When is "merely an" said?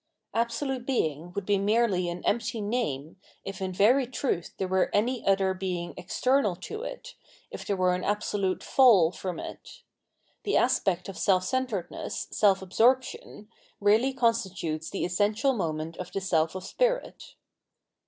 1.59-2.25